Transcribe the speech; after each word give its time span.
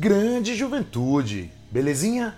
Grande 0.00 0.54
juventude, 0.54 1.52
belezinha? 1.70 2.34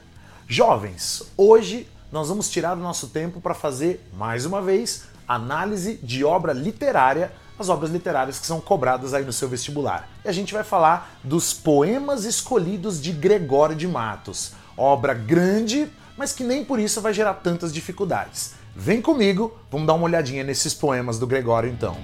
Jovens, 0.48 1.22
hoje 1.36 1.88
nós 2.10 2.28
vamos 2.28 2.50
tirar 2.50 2.76
o 2.76 2.80
nosso 2.80 3.10
tempo 3.10 3.40
para 3.40 3.54
fazer, 3.54 4.04
mais 4.18 4.44
uma 4.44 4.60
vez, 4.60 5.04
análise 5.28 5.94
de 6.02 6.24
obra 6.24 6.52
literária, 6.52 7.30
as 7.56 7.68
obras 7.68 7.92
literárias 7.92 8.40
que 8.40 8.48
são 8.48 8.60
cobradas 8.60 9.14
aí 9.14 9.24
no 9.24 9.32
seu 9.32 9.48
vestibular. 9.48 10.08
E 10.24 10.28
a 10.28 10.32
gente 10.32 10.52
vai 10.52 10.64
falar 10.64 11.20
dos 11.22 11.54
poemas 11.54 12.24
escolhidos 12.24 13.00
de 13.00 13.12
Gregório 13.12 13.76
de 13.76 13.86
Matos, 13.86 14.54
obra 14.76 15.14
grande, 15.14 15.88
mas 16.18 16.32
que 16.32 16.42
nem 16.42 16.64
por 16.64 16.80
isso 16.80 17.00
vai 17.00 17.14
gerar 17.14 17.34
tantas 17.34 17.72
dificuldades. 17.72 18.54
Vem 18.74 19.00
comigo, 19.00 19.56
vamos 19.70 19.86
dar 19.86 19.94
uma 19.94 20.06
olhadinha 20.06 20.42
nesses 20.42 20.74
poemas 20.74 21.16
do 21.16 21.28
Gregório 21.28 21.70
então. 21.70 21.96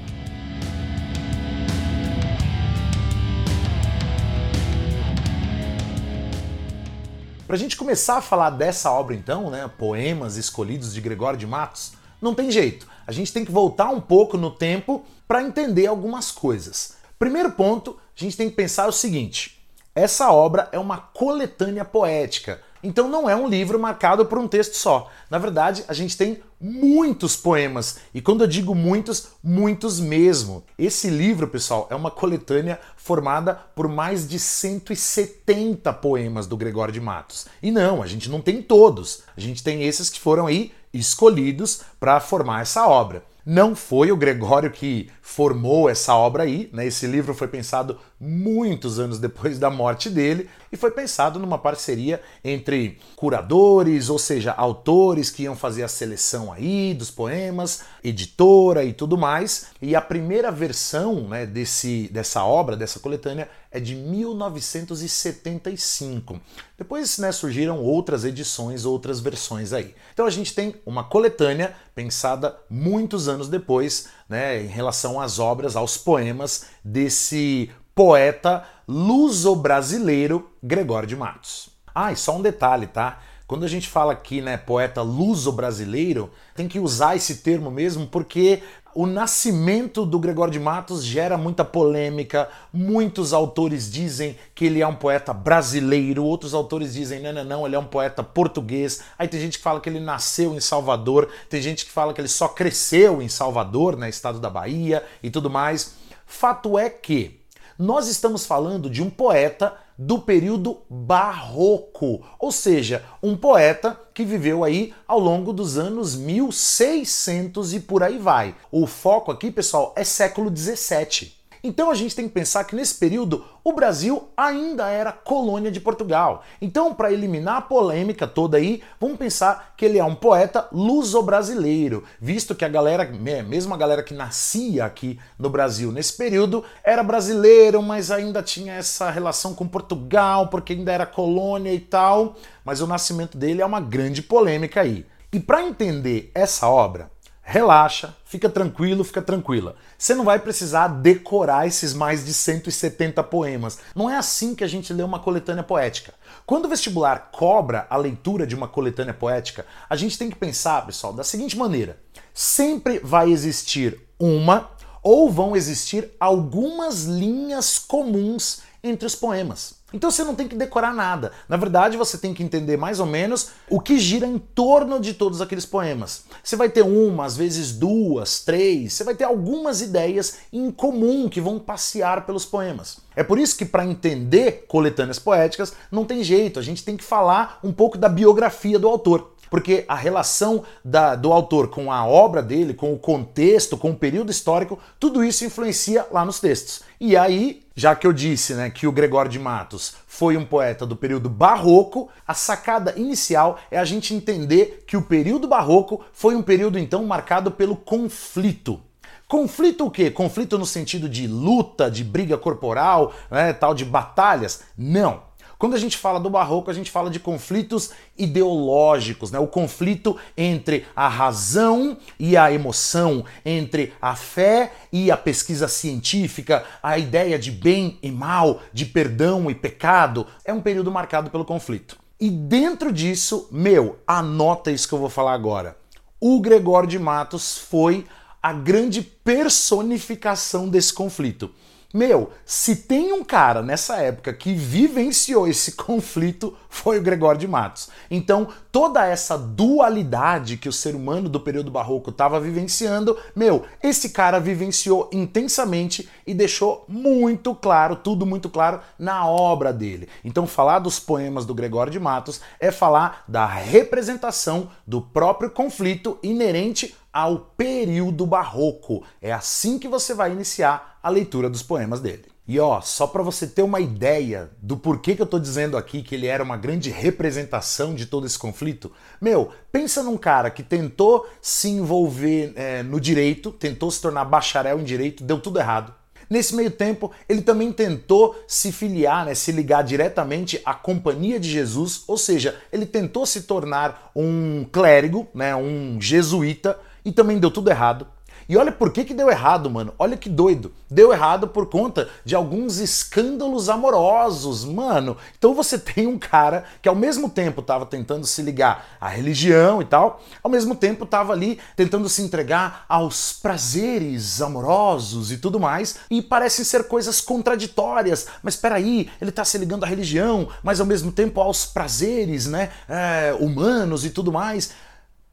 Para 7.49 7.57
a 7.57 7.59
gente 7.59 7.79
começar 7.79 8.19
a 8.19 8.21
falar 8.21 8.51
dessa 8.51 8.93
obra 8.93 9.15
então, 9.15 9.49
né, 9.49 9.71
Poemas 9.79 10.37
Escolhidos 10.37 10.93
de 10.93 11.01
Gregório 11.01 11.39
de 11.39 11.47
Matos, 11.47 11.95
não 12.21 12.35
tem 12.35 12.51
jeito. 12.51 12.87
A 13.07 13.11
gente 13.11 13.33
tem 13.33 13.43
que 13.43 13.51
voltar 13.51 13.89
um 13.89 14.03
pouco 14.03 14.37
no 14.37 14.51
tempo 14.51 15.03
para 15.27 15.43
entender 15.43 15.87
algumas 15.87 16.31
coisas. 16.31 16.99
Primeiro 17.19 17.51
ponto, 17.53 17.99
a 18.15 18.23
gente 18.23 18.37
tem 18.37 18.51
que 18.51 18.55
pensar 18.55 18.87
o 18.87 18.93
seguinte: 18.93 19.67
essa 19.95 20.31
obra 20.31 20.69
é 20.73 20.79
uma 20.79 20.99
coletânea 20.99 21.87
poética. 21.87 22.61
Então 22.83 23.09
não 23.09 23.29
é 23.29 23.35
um 23.35 23.49
livro 23.49 23.79
marcado 23.79 24.25
por 24.27 24.39
um 24.39 24.49
texto 24.49 24.75
só. 24.75 25.11
Na 25.31 25.39
verdade, 25.39 25.85
a 25.89 25.93
gente 25.93 26.17
tem 26.17 26.41
muitos 26.61 27.37
poemas. 27.37 27.99
E 28.15 28.21
quando 28.21 28.43
eu 28.43 28.47
digo 28.47 28.75
muitos, 28.75 29.29
muitos 29.43 30.01
mesmo. 30.01 30.65
Esse 30.79 31.11
livro, 31.11 31.49
pessoal, 31.49 31.87
é 31.91 31.95
uma 31.95 32.11
coletânea 32.11 32.81
formada 32.97 33.55
por 33.75 33.89
mais 33.89 34.29
de 34.29 34.39
170 34.39 35.93
poemas 35.95 36.47
do 36.47 36.57
Gregório 36.57 36.93
de 36.93 37.01
Matos. 37.01 37.47
E 37.63 37.71
não, 37.71 38.03
a 38.03 38.07
gente 38.07 38.31
não 38.31 38.41
tem 38.41 38.63
todos. 38.63 39.23
A 39.37 39.41
gente 39.41 39.63
tem 39.63 39.83
esses 39.83 40.11
que 40.11 40.21
foram 40.21 40.47
aí 40.47 40.73
escolhidos 40.93 41.83
para 42.01 42.21
formar 42.21 42.63
essa 42.63 42.87
obra. 42.87 43.23
Não 43.45 43.75
foi 43.75 44.13
o 44.13 44.17
Gregório 44.17 44.71
que 44.71 45.11
formou 45.23 45.89
essa 45.89 46.15
obra 46.15 46.43
aí, 46.43 46.69
né? 46.71 46.87
Esse 46.87 47.07
livro 47.07 47.33
foi 47.33 47.49
pensado 47.49 47.99
muitos 48.21 48.99
anos 48.99 49.19
depois 49.19 49.59
da 49.59 49.71
morte 49.71 50.11
dele 50.11 50.51
e 50.71 50.77
foi 50.77 50.91
pensado 50.91 51.39
numa 51.39 51.57
parceria 51.57 52.21
entre 52.45 52.99
curadores, 53.17 54.11
ou 54.11 54.19
seja, 54.19 54.53
autores 54.53 55.31
que 55.31 55.45
iam 55.45 55.57
fazer 55.57 55.83
a 55.83 55.89
seleção 55.89 56.53
aí 56.53 56.93
dos 56.95 57.11
poemas, 57.11 57.85
editora 58.03 58.85
e 58.85 58.93
tudo 58.93 59.17
mais. 59.17 59.69
E 59.81 59.97
a 59.97 60.01
primeira 60.01 60.51
versão 60.51 61.29
né, 61.29 61.47
desse, 61.47 62.09
dessa 62.13 62.45
obra, 62.45 62.77
dessa 62.77 62.99
coletânea, 63.01 63.49
é 63.71 63.79
de 63.79 63.95
1975. 63.95 66.41
Depois 66.77 67.19
né, 67.19 67.31
surgiram 67.33 67.81
outras 67.83 68.25
edições, 68.25 68.85
outras 68.85 69.21
versões 69.21 69.73
aí. 69.73 69.95
Então 70.13 70.27
a 70.27 70.31
gente 70.31 70.53
tem 70.55 70.75
uma 70.87 71.05
coletânea 71.05 71.75
pensada 71.95 72.57
muitos 72.71 73.29
anos 73.29 73.49
depois, 73.49 74.09
né, 74.29 74.63
em 74.63 74.69
relação 74.69 75.21
às 75.21 75.39
obras, 75.39 75.77
aos 75.77 75.97
poemas 75.97 76.67
desse 76.85 77.71
poeta 77.99 78.63
luso-brasileiro 78.87 80.49
Gregório 80.63 81.09
de 81.09 81.17
Matos. 81.17 81.69
Ah, 81.93 82.13
e 82.13 82.17
só 82.17 82.37
um 82.37 82.41
detalhe, 82.41 82.87
tá? 82.87 83.19
Quando 83.45 83.65
a 83.65 83.69
gente 83.69 83.89
fala 83.89 84.13
aqui, 84.13 84.41
né, 84.41 84.57
poeta 84.57 85.03
luso-brasileiro, 85.03 86.31
tem 86.55 86.69
que 86.69 86.79
usar 86.79 87.17
esse 87.17 87.39
termo 87.39 87.73
mesmo 87.73 88.07
porque 88.07 88.63
o 88.95 89.05
nascimento 89.05 90.07
do 90.07 90.17
Gregório 90.17 90.53
de 90.53 90.61
Matos 90.61 91.03
gera 91.03 91.37
muita 91.37 91.65
polêmica. 91.65 92.49
Muitos 92.73 93.33
autores 93.33 93.91
dizem 93.91 94.37
que 94.55 94.67
ele 94.67 94.81
é 94.81 94.87
um 94.87 94.95
poeta 94.95 95.33
brasileiro, 95.33 96.23
outros 96.23 96.55
autores 96.55 96.95
dizem 96.95 97.21
não, 97.21 97.33
não, 97.33 97.45
não, 97.45 97.67
ele 97.67 97.75
é 97.75 97.81
um 97.81 97.85
poeta 97.85 98.23
português. 98.23 99.03
Aí 99.19 99.27
tem 99.27 99.41
gente 99.41 99.59
que 99.59 99.65
fala 99.65 99.81
que 99.81 99.89
ele 99.89 99.99
nasceu 99.99 100.55
em 100.55 100.61
Salvador, 100.61 101.29
tem 101.51 101.61
gente 101.61 101.85
que 101.85 101.91
fala 101.91 102.15
que 102.15 102.21
ele 102.21 102.29
só 102.29 102.47
cresceu 102.47 103.21
em 103.21 103.29
Salvador, 103.29 103.97
né, 103.97 104.09
estado 104.09 104.39
da 104.39 104.49
Bahia 104.49 105.03
e 105.21 105.31
tudo 105.33 105.51
mais. 105.51 105.97
Fato 106.25 106.79
é 106.79 106.89
que 106.89 107.38
nós 107.79 108.09
estamos 108.09 108.45
falando 108.45 108.91
de 108.91 109.03
um 109.03 109.09
poeta 109.09 109.75
do 109.97 110.19
período 110.19 110.79
barroco, 110.91 112.25
ou 112.39 112.51
seja, 112.51 113.05
um 113.23 113.37
poeta 113.37 113.99
que 114.13 114.25
viveu 114.25 114.65
aí 114.65 114.93
ao 115.07 115.19
longo 115.19 115.53
dos 115.53 115.79
anos 115.79 116.17
1600 116.17 117.75
e 117.75 117.81
por 117.81 118.03
aí 118.03 118.19
vai. 118.19 118.55
O 118.71 118.87
foco 118.87 119.31
aqui, 119.31 119.51
pessoal, 119.51 119.93
é 119.97 120.03
século 120.03 120.51
17. 120.51 121.38
Então 121.63 121.91
a 121.91 121.95
gente 121.95 122.15
tem 122.15 122.29
que 122.29 122.35
pensar 122.35 122.65
que 122.65 122.77
nesse 122.77 122.95
período 122.95 123.45
o 123.65 123.73
Brasil 123.73 124.29
ainda 124.37 124.89
era 124.89 125.13
colônia 125.13 125.71
de 125.71 125.81
Portugal. 125.81 126.43
Então, 126.61 126.95
para 126.95 127.13
eliminar 127.13 127.57
a 127.57 127.63
polêmica 127.63 128.27
toda 128.27 128.57
aí, 128.57 128.83
vamos 128.99 129.19
pensar 129.19 129.75
que 129.77 129.85
ele 129.85 129.99
é 129.99 130.05
um 130.05 130.15
poeta 130.15 130.67
luso-brasileiro, 130.73 132.05
visto 132.21 132.55
que 132.55 132.65
a 132.65 132.69
galera, 132.69 133.05
mesmo 133.05 133.75
a 133.75 133.77
galera 133.77 134.03
que 134.03 134.15
nascia 134.15 134.85
aqui 134.85 135.19
no 135.39 135.51
Brasil 135.51 135.93
nesse 135.93 136.17
período, 136.17 136.65
era 136.83 137.03
brasileiro, 137.03 137.83
mas 137.83 138.11
ainda 138.11 138.43
tinha 138.43 138.75
essa 138.75 139.11
relação 139.11 139.55
com 139.55 139.69
Portugal, 139.69 140.49
porque 140.49 140.73
ainda 140.73 140.93
era 140.93 141.05
colônia 141.05 141.73
e 141.73 141.81
tal. 141.81 142.37
Mas 142.65 142.81
o 142.81 142.87
nascimento 142.87 143.37
dele 143.37 143.61
é 143.61 143.67
uma 143.67 143.81
grande 143.81 144.23
polêmica 144.23 144.81
aí. 144.81 145.05
E 145.31 145.39
para 145.39 145.63
entender 145.63 146.31
essa 146.35 146.69
obra, 146.69 147.11
relaxa, 147.51 148.15
fica 148.27 148.47
tranquilo, 148.47 149.03
fica 149.03 149.23
tranquila. 149.23 149.75
Você 149.97 150.15
não 150.15 150.23
vai 150.23 150.39
precisar 150.39 150.89
decorar 150.89 151.67
esses 151.67 151.95
mais 151.95 152.27
de 152.27 152.35
170 152.35 153.25
poemas. 153.25 153.79
Não 153.97 154.11
é 154.11 154.19
assim 154.19 154.55
que 154.55 154.63
a 154.63 154.67
gente 154.67 154.93
lê 154.93 155.03
uma 155.03 155.19
coletânea 155.19 155.63
poética. 155.63 156.13
Quando 156.45 156.67
o 156.67 156.69
vestibular 156.69 157.31
cobra 157.33 157.87
a 157.89 157.97
leitura 157.97 158.47
de 158.47 158.55
uma 158.55 158.69
coletânea 158.69 159.15
poética, 159.15 159.65
a 159.89 159.97
gente 159.97 160.19
tem 160.19 160.29
que 160.29 160.37
pensar, 160.37 160.85
pessoal, 160.85 161.15
da 161.15 161.25
seguinte 161.25 161.57
maneira: 161.57 161.99
sempre 162.35 162.99
vai 162.99 163.31
existir 163.31 163.99
uma 164.21 164.71
ou 165.03 165.31
vão 165.31 165.57
existir 165.57 166.11
algumas 166.21 167.05
linhas 167.05 167.79
comuns 167.79 168.61
entre 168.83 169.07
os 169.07 169.15
poemas. 169.15 169.79
Então 169.93 170.11
você 170.11 170.23
não 170.23 170.35
tem 170.35 170.47
que 170.47 170.55
decorar 170.55 170.93
nada. 170.93 171.33
Na 171.49 171.57
verdade, 171.57 171.97
você 171.97 172.19
tem 172.19 172.35
que 172.35 172.43
entender 172.43 172.77
mais 172.77 173.01
ou 173.01 173.07
menos 173.07 173.53
o 173.71 173.81
que 173.81 173.99
gira 173.99 174.27
em 174.27 174.39
torno 174.39 175.01
de 175.01 175.15
todos 175.15 175.41
aqueles 175.41 175.65
poemas. 175.65 176.25
Você 176.45 176.57
vai 176.57 176.69
ter 176.69 176.83
uma, 176.83 177.25
às 177.25 177.37
vezes 177.37 177.73
duas, 177.73 178.41
três, 178.41 178.93
você 178.93 179.03
vai 179.03 179.15
ter 179.15 179.25
algumas 179.25 179.81
ideias 179.81 180.41
em 180.53 180.71
comum 180.71 181.27
que 181.27 181.41
vão 181.41 181.59
passear 181.59 182.27
pelos 182.27 182.45
poemas. 182.45 182.99
É 183.17 183.25
por 183.25 183.39
isso 183.39 183.57
que, 183.57 183.65
para 183.65 183.87
entender 183.87 184.67
coletâneas 184.69 185.19
poéticas, 185.19 185.73
não 185.91 186.05
tem 186.05 186.23
jeito, 186.23 186.59
a 186.59 186.63
gente 186.63 186.85
tem 186.85 186.97
que 186.97 187.05
falar 187.05 187.59
um 187.65 187.73
pouco 187.73 187.97
da 187.97 188.11
biografia 188.11 188.79
do 188.79 188.89
autor 188.89 189.39
porque 189.51 189.85
a 189.89 189.95
relação 189.95 190.63
da, 190.85 191.15
do 191.15 191.33
autor 191.33 191.69
com 191.69 191.91
a 191.91 192.07
obra 192.07 192.43
dele, 192.43 192.75
com 192.75 192.93
o 192.93 192.99
contexto, 192.99 193.77
com 193.77 193.91
o 193.91 193.97
período 193.97 194.31
histórico, 194.31 194.79
tudo 195.01 195.25
isso 195.25 195.45
influencia 195.45 196.07
lá 196.11 196.25
nos 196.25 196.41
textos. 196.41 196.83
E 197.01 197.17
aí, 197.17 197.63
já 197.77 197.95
que 197.95 198.05
eu 198.05 198.13
disse 198.13 198.55
né, 198.55 198.71
que 198.71 198.85
o 198.85 198.91
Gregório 198.91 199.31
de 199.31 199.39
Matos 199.39 199.95
foi 200.09 200.37
um 200.37 200.45
poeta 200.45 200.85
do 200.85 200.97
período 200.97 201.29
barroco, 201.31 202.09
a 202.27 202.35
sacada 202.35 202.93
inicial 202.97 203.57
é 203.71 203.79
a 203.79 203.85
gente 203.85 204.13
entender 204.13 204.83
que 204.85 204.97
o 204.97 205.03
período 205.03 205.47
barroco 205.47 206.05
foi 206.13 206.35
um 206.35 206.43
período 206.43 206.77
então 206.77 207.05
marcado 207.05 207.53
pelo 207.53 207.77
conflito. 207.77 208.81
Conflito 209.29 209.87
o 209.87 209.91
quê? 209.93 210.11
Conflito 210.11 210.59
no 210.59 210.67
sentido 210.67 211.09
de 211.09 211.29
luta, 211.29 211.89
de 211.89 212.03
briga 212.03 212.37
corporal, 212.37 213.13
né, 213.31 213.53
tal 213.53 213.75
de 213.75 213.85
batalhas? 213.85 214.63
Não. 214.77 215.28
Quando 215.59 215.75
a 215.75 215.79
gente 215.79 215.99
fala 215.99 216.21
do 216.21 216.31
barroco, 216.31 216.71
a 216.71 216.75
gente 216.75 216.89
fala 216.89 217.11
de 217.11 217.19
conflitos 217.19 217.91
ideológicos, 218.17 219.33
né? 219.33 219.41
O 219.41 219.49
conflito 219.49 220.17
entre 220.37 220.87
a 220.95 221.09
razão 221.09 221.99
e 222.17 222.37
a 222.37 222.53
emoção, 222.53 223.25
entre 223.45 223.93
a 224.01 224.15
fé 224.15 224.73
e 224.93 225.11
a 225.11 225.17
pesquisa 225.17 225.67
científica, 225.67 226.65
a 226.81 226.97
ideia 226.97 227.37
de 227.37 227.51
bem 227.51 227.99
e 228.01 228.11
mal, 228.11 228.61
de 228.73 228.87
perdão 228.87 229.51
e 229.51 229.55
pecado, 229.55 230.29
é 230.45 230.53
um 230.53 230.61
período 230.61 230.93
marcado 230.93 231.29
pelo 231.29 231.45
conflito. 231.45 231.99
E 232.21 232.31
dentro 232.31 232.93
disso, 232.93 233.49
meu, 233.51 233.99
anota 234.07 234.71
isso 234.71 234.87
que 234.87 234.95
eu 234.95 234.99
vou 234.99 235.11
falar 235.11 235.33
agora. 235.33 235.77
O 236.21 236.41
Gregório 236.41 236.89
de 236.89 237.01
Matos 237.01 237.59
foi 237.59 238.07
a 238.41 238.53
grande 238.53 239.03
personificação 239.03 240.69
desse 240.69 240.93
conflito. 240.93 241.51
Meu, 241.95 242.29
se 242.45 242.77
tem 242.77 243.15
um 243.15 243.25
cara 243.25 243.63
nessa 243.63 243.97
época 243.97 244.31
que 244.35 244.53
vivenciou 244.53 245.49
esse 245.49 245.73
conflito, 245.73 246.55
foi 246.69 246.99
o 246.99 247.03
Gregório 247.03 247.41
de 247.41 247.49
Matos. 247.49 247.89
Então, 248.11 248.49
toda 248.71 249.07
essa 249.07 249.39
dualidade 249.39 250.59
que 250.59 250.69
o 250.69 250.73
ser 250.73 250.95
humano 250.95 251.31
do 251.31 251.41
período 251.41 251.71
barroco 251.71 252.11
estava 252.11 252.39
vivenciando, 252.39 253.17
meu, 253.35 253.65
esse 253.83 254.11
cara 254.11 254.39
vivenciou 254.39 255.09
intensamente 255.11 256.07
e 256.27 256.35
deixou 256.35 256.85
muito 256.87 257.55
claro, 257.55 257.97
tudo 257.97 258.27
muito 258.27 258.51
claro 258.51 258.81
na 258.99 259.27
obra 259.27 259.73
dele. 259.73 260.11
Então, 260.23 260.47
falar 260.47 260.81
dos 260.81 261.01
poemas 261.01 261.47
do 261.47 261.55
Gregório 261.55 261.91
de 261.91 261.99
Matos 261.99 262.43
é 262.61 262.71
falar 262.71 263.25
da 263.27 263.47
representação 263.47 264.69
do 264.87 265.01
próprio 265.01 265.49
conflito 265.51 266.19
inerente 266.23 266.95
ao 267.19 267.37
período 267.57 268.25
barroco. 268.25 269.03
É 269.21 269.33
assim 269.33 269.77
que 269.77 269.89
você 269.89 270.15
vai 270.15 270.31
iniciar 270.31 271.01
a 271.03 271.11
leitura 271.11 271.51
dos 271.51 271.65
poemas 271.65 271.99
dele. 271.99 272.27
E 272.47 272.61
ó, 272.61 272.81
só 272.81 273.09
para 273.09 273.25
você 273.25 273.45
ter 273.45 273.63
uma 273.63 273.81
ideia 273.81 274.49
do 274.63 274.77
porquê 274.77 275.17
que 275.17 275.23
eu 275.23 275.27
tô 275.27 275.37
dizendo 275.37 275.77
aqui 275.77 276.01
que 276.01 276.15
ele 276.15 276.29
era 276.29 276.45
uma 276.45 276.57
grande 276.57 276.91
representação 276.91 277.93
de 277.93 278.07
todo 278.07 278.25
esse 278.25 278.39
conflito, 278.39 278.93
meu, 279.21 279.51
pensa 279.73 280.01
num 280.01 280.17
cara 280.17 280.49
que 280.49 280.63
tentou 280.63 281.29
se 281.43 281.69
envolver 281.69 282.53
é, 282.55 282.85
no 282.85 283.01
direito, 283.01 283.51
tentou 283.51 283.91
se 283.91 284.01
tornar 284.01 284.25
bacharel 284.25 284.79
em 284.79 284.85
direito, 284.85 285.25
deu 285.25 285.41
tudo 285.41 285.59
errado. 285.59 285.93
Nesse 286.31 286.55
meio 286.55 286.71
tempo, 286.71 287.11
ele 287.29 287.43
também 287.43 287.73
tentou 287.73 288.41
se 288.47 288.71
filiar, 288.71 289.27
né, 289.27 289.35
se 289.35 289.51
ligar 289.51 289.83
diretamente 289.83 290.61
à 290.65 290.73
Companhia 290.73 291.41
de 291.41 291.51
Jesus, 291.51 292.05
ou 292.07 292.17
seja, 292.17 292.57
ele 292.71 292.87
tentou 292.87 293.27
se 293.27 293.43
tornar 293.43 294.13
um 294.15 294.65
clérigo, 294.71 295.27
né, 295.35 295.57
um 295.57 296.01
jesuíta, 296.01 296.79
e 297.09 297.13
também 297.13 297.39
deu 297.39 297.51
tudo 297.51 297.71
errado. 297.71 298.07
E 298.49 298.57
olha 298.57 298.73
por 298.73 298.91
que, 298.91 299.05
que 299.05 299.13
deu 299.13 299.31
errado, 299.31 299.69
mano. 299.69 299.93
Olha 299.99 300.17
que 300.17 300.29
doido. 300.29 300.73
Deu 300.91 301.13
errado 301.13 301.49
por 301.49 301.67
conta 301.67 302.09
de 302.25 302.35
alguns 302.35 302.79
escândalos 302.79 303.69
amorosos, 303.69 304.65
mano. 304.65 305.19
Então 305.37 305.55
você 305.55 305.77
tem 305.81 306.07
um 306.07 306.19
cara 306.19 306.65
que 306.81 306.89
ao 306.89 306.95
mesmo 306.95 307.29
tempo 307.29 307.61
estava 307.61 307.85
tentando 307.85 308.27
se 308.27 308.41
ligar 308.41 308.97
à 308.99 309.07
religião 309.07 309.83
e 309.83 309.85
tal, 309.85 310.23
ao 310.43 310.51
mesmo 310.51 310.75
tempo 310.75 311.05
estava 311.05 311.35
ali 311.35 311.59
tentando 311.77 312.09
se 312.09 312.23
entregar 312.23 312.87
aos 312.89 313.35
prazeres 313.35 314.41
amorosos 314.41 315.31
e 315.31 315.37
tudo 315.37 315.61
mais, 315.61 315.97
e 316.11 316.23
parecem 316.23 316.65
ser 316.65 316.85
coisas 316.85 317.21
contraditórias. 317.21 318.27
Mas 318.43 318.55
espera 318.55 318.77
aí, 318.77 319.11
ele 319.21 319.29
está 319.29 319.45
se 319.45 319.59
ligando 319.59 319.85
à 319.85 319.87
religião, 319.87 320.49
mas 320.63 320.81
ao 320.81 320.87
mesmo 320.87 321.13
tempo 321.13 321.41
aos 321.41 321.67
prazeres, 321.67 322.47
né, 322.47 322.71
é, 322.89 323.37
humanos 323.39 324.07
e 324.07 324.11
tudo 324.11 324.33
mais. 324.33 324.71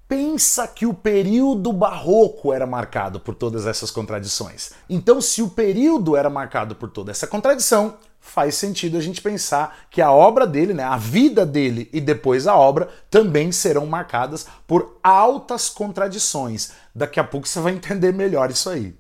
Pensa 0.08 0.68
que 0.68 0.86
o 0.86 0.94
período 0.94 1.74
barroco 1.74 2.54
era 2.54 2.68
marcado 2.68 3.20
por 3.20 3.34
todas 3.34 3.66
essas 3.66 3.90
contradições. 3.90 4.72
Então, 4.88 5.20
se 5.20 5.42
o 5.42 5.50
período 5.50 6.16
era 6.16 6.30
marcado 6.30 6.76
por 6.76 6.92
toda 6.92 7.10
essa 7.10 7.26
contradição, 7.26 7.96
faz 8.20 8.54
sentido 8.56 8.98
a 8.98 9.02
gente 9.02 9.20
pensar 9.20 9.78
que 9.90 10.02
a 10.02 10.12
obra 10.12 10.46
dele, 10.46 10.74
né, 10.74 10.84
a 10.84 10.98
vida 10.98 11.44
dele 11.44 11.90
e 11.92 12.00
depois 12.00 12.46
a 12.46 12.56
obra 12.56 12.88
também 13.10 13.52
serão 13.52 13.88
marcadas 13.88 14.46
por 14.68 14.98
altas 15.02 15.70
contradições. 15.70 16.74
Daqui 16.94 17.20
a 17.20 17.24
pouco 17.24 17.48
você 17.48 17.60
vai 17.60 17.74
entender 17.74 18.14
melhor 18.14 18.52
isso 18.52 18.70
aí. 18.70 18.96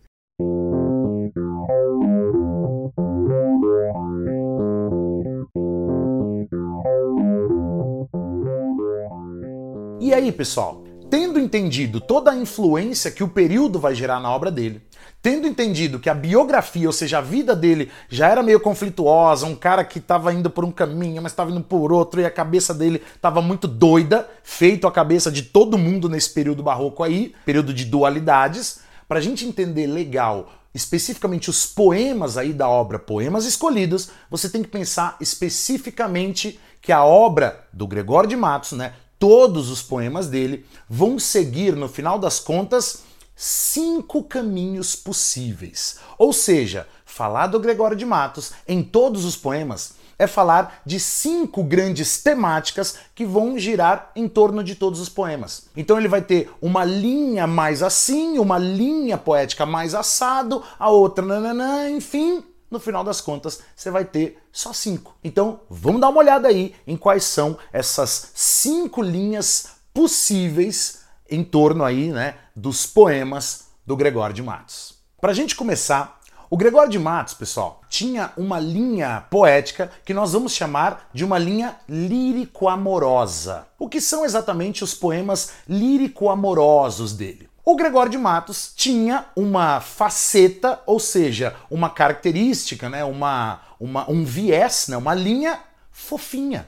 E 9.99 10.13
aí, 10.13 10.31
pessoal? 10.31 10.84
Tendo 11.09 11.39
entendido 11.39 12.01
toda 12.01 12.31
a 12.31 12.35
influência 12.35 13.11
que 13.11 13.23
o 13.23 13.27
período 13.27 13.79
vai 13.79 13.93
gerar 13.93 14.19
na 14.19 14.29
obra 14.31 14.49
dele, 14.49 14.81
tendo 15.21 15.47
entendido 15.47 15.99
que 15.99 16.09
a 16.09 16.13
biografia, 16.13 16.87
ou 16.87 16.93
seja, 16.93 17.19
a 17.19 17.21
vida 17.21 17.55
dele 17.55 17.91
já 18.09 18.27
era 18.27 18.41
meio 18.41 18.59
conflituosa, 18.59 19.45
um 19.45 19.55
cara 19.55 19.83
que 19.83 19.99
estava 19.99 20.33
indo 20.33 20.49
por 20.49 20.65
um 20.65 20.71
caminho, 20.71 21.21
mas 21.21 21.31
estava 21.31 21.51
indo 21.51 21.61
por 21.61 21.93
outro, 21.93 22.19
e 22.19 22.25
a 22.25 22.31
cabeça 22.31 22.73
dele 22.73 23.01
estava 23.15 23.41
muito 23.41 23.67
doida, 23.67 24.27
feito 24.43 24.87
a 24.87 24.91
cabeça 24.91 25.31
de 25.31 25.43
todo 25.43 25.77
mundo 25.77 26.09
nesse 26.09 26.31
período 26.31 26.63
barroco 26.63 27.03
aí, 27.03 27.33
período 27.45 27.73
de 27.73 27.85
dualidades, 27.85 28.79
para 29.07 29.19
a 29.19 29.21
gente 29.21 29.45
entender 29.45 29.87
legal 29.87 30.49
especificamente 30.73 31.49
os 31.49 31.65
poemas 31.65 32.37
aí 32.37 32.51
da 32.51 32.67
obra 32.67 32.99
Poemas 32.99 33.45
Escolhidos, 33.45 34.09
você 34.29 34.49
tem 34.49 34.61
que 34.61 34.67
pensar 34.67 35.15
especificamente 35.21 36.59
que 36.81 36.91
a 36.91 37.03
obra 37.05 37.65
do 37.71 37.87
Gregório 37.87 38.29
de 38.29 38.35
Matos, 38.35 38.73
né, 38.73 38.93
todos 39.19 39.69
os 39.69 39.81
poemas 39.81 40.27
dele 40.27 40.65
vão 40.89 41.17
seguir, 41.19 41.75
no 41.75 41.87
final 41.87 42.19
das 42.19 42.39
contas, 42.39 43.03
cinco 43.35 44.23
caminhos 44.23 44.95
possíveis. 44.95 45.99
Ou 46.17 46.31
seja, 46.31 46.87
falar 47.05 47.47
do 47.47 47.59
Gregório 47.59 47.97
de 47.97 48.05
Matos 48.05 48.53
em 48.67 48.81
todos 48.81 49.25
os 49.25 49.35
poemas 49.35 49.93
é 50.17 50.27
falar 50.27 50.81
de 50.85 50.99
cinco 50.99 51.63
grandes 51.63 52.23
temáticas 52.23 52.97
que 53.13 53.25
vão 53.25 53.59
girar 53.59 54.11
em 54.15 54.27
torno 54.27 54.63
de 54.63 54.75
todos 54.75 54.99
os 54.99 55.09
poemas. 55.09 55.67
Então 55.75 55.97
ele 55.97 56.07
vai 56.07 56.21
ter 56.21 56.49
uma 56.61 56.85
linha 56.85 57.45
mais 57.45 57.83
assim, 57.83 58.39
uma 58.39 58.57
linha 58.57 59.17
poética 59.17 59.65
mais 59.65 59.93
assado, 59.93 60.63
a 60.79 60.89
outra 60.89 61.25
nananã, 61.25 61.89
enfim, 61.89 62.43
no 62.75 62.79
final 62.79 63.03
das 63.03 63.21
contas 63.21 63.61
você 63.75 63.89
vai 63.89 64.05
ter 64.05 64.37
só 64.51 64.73
cinco. 64.73 65.15
Então 65.23 65.61
vamos 65.69 66.01
dar 66.01 66.09
uma 66.09 66.19
olhada 66.19 66.47
aí 66.47 66.75
em 66.85 66.97
quais 66.97 67.23
são 67.23 67.57
essas 67.71 68.31
cinco 68.35 69.01
linhas 69.01 69.69
possíveis 69.93 71.01
em 71.29 71.43
torno 71.43 71.83
aí, 71.83 72.11
né, 72.11 72.35
dos 72.55 72.85
poemas 72.85 73.67
do 73.85 73.95
Gregório 73.95 74.35
de 74.35 74.43
Matos. 74.43 74.95
Para 75.19 75.31
a 75.31 75.33
gente 75.33 75.55
começar, 75.55 76.19
o 76.49 76.57
Gregório 76.57 76.91
de 76.91 76.99
Matos, 76.99 77.33
pessoal, 77.33 77.81
tinha 77.89 78.31
uma 78.37 78.59
linha 78.59 79.25
poética 79.31 79.91
que 80.03 80.13
nós 80.13 80.33
vamos 80.33 80.51
chamar 80.51 81.09
de 81.13 81.25
uma 81.25 81.39
linha 81.39 81.77
lírico-amorosa. 81.89 83.67
O 83.79 83.89
que 83.89 83.99
são 83.99 84.23
exatamente 84.23 84.83
os 84.83 84.93
poemas 84.93 85.53
lírico-amorosos 85.67 87.13
dele? 87.13 87.49
O 87.67 87.75
Gregório 87.75 88.11
de 88.11 88.17
Matos 88.19 88.71
tinha 88.75 89.25
uma 89.35 89.81
faceta, 89.81 90.79
ou 90.85 90.99
seja, 90.99 91.55
uma 91.67 91.89
característica, 91.89 92.87
né, 92.87 93.03
uma, 93.03 93.59
uma, 93.79 94.07
um 94.07 94.23
viés, 94.23 94.87
né, 94.87 94.95
uma 94.95 95.15
linha 95.15 95.59
fofinha. 95.91 96.67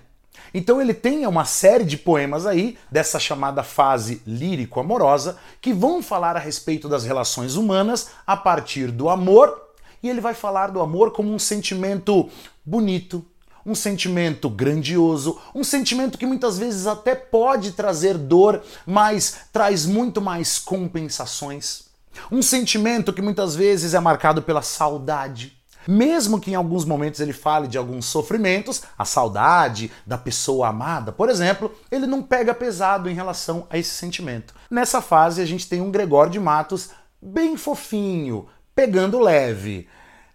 Então 0.51 0.81
ele 0.81 0.95
tem 0.95 1.27
uma 1.27 1.45
série 1.45 1.83
de 1.83 1.97
poemas 1.97 2.47
aí, 2.47 2.79
dessa 2.89 3.19
chamada 3.19 3.61
fase 3.61 4.23
lírico-amorosa, 4.25 5.37
que 5.61 5.71
vão 5.71 6.01
falar 6.01 6.35
a 6.35 6.39
respeito 6.39 6.89
das 6.89 7.05
relações 7.05 7.55
humanas 7.55 8.09
a 8.25 8.35
partir 8.35 8.89
do 8.89 9.07
amor, 9.07 9.55
e 10.01 10.09
ele 10.09 10.19
vai 10.19 10.33
falar 10.33 10.71
do 10.71 10.81
amor 10.81 11.11
como 11.11 11.31
um 11.31 11.37
sentimento 11.37 12.27
bonito, 12.65 13.23
um 13.67 13.75
sentimento 13.75 14.49
grandioso, 14.49 15.37
um 15.53 15.63
sentimento 15.63 16.17
que 16.17 16.25
muitas 16.25 16.57
vezes 16.57 16.87
até 16.87 17.13
pode 17.13 17.73
trazer 17.73 18.17
dor, 18.17 18.63
mas 18.85 19.39
traz 19.51 19.85
muito 19.85 20.21
mais 20.21 20.57
compensações. 20.57 21.83
Um 22.31 22.41
sentimento 22.41 23.11
que 23.11 23.21
muitas 23.21 23.55
vezes 23.55 23.93
é 23.93 23.99
marcado 23.99 24.41
pela 24.41 24.61
saudade. 24.61 25.57
Mesmo 25.85 26.39
que 26.39 26.51
em 26.51 26.55
alguns 26.55 26.85
momentos 26.85 27.19
ele 27.19 27.33
fale 27.33 27.67
de 27.67 27.77
alguns 27.77 28.05
sofrimentos, 28.05 28.83
a 28.97 29.05
saudade 29.05 29.91
da 30.05 30.17
pessoa 30.17 30.69
amada, 30.69 31.11
por 31.11 31.29
exemplo, 31.29 31.73
ele 31.91 32.07
não 32.07 32.21
pega 32.21 32.53
pesado 32.53 33.09
em 33.09 33.13
relação 33.13 33.67
a 33.69 33.77
esse 33.77 33.91
sentimento. 33.91 34.53
Nessa 34.69 35.01
fase, 35.01 35.41
a 35.41 35.45
gente 35.45 35.67
tem 35.67 35.79
um 35.79 35.91
Gregório 35.91 36.31
de 36.31 36.39
Matos 36.39 36.89
bem 37.21 37.55
fofinho, 37.55 38.47
pegando 38.73 39.19
leve 39.19 39.87